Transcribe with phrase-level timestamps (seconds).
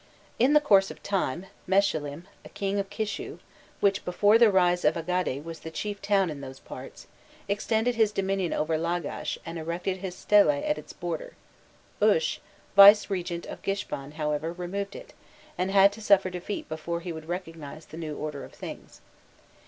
[0.39, 3.37] In the course of time, Meshilim, a king of Kishu,
[3.81, 7.05] which, before the rise of Agade, was the chief town in those parts,
[7.47, 11.33] extended his dominion over Lagash and erected his stele at its border;
[12.01, 12.41] Ush,
[12.75, 15.13] vicegerent of Gishban, however, removed it,
[15.55, 19.01] and had to suffer defeat before he would recognize the new order of things.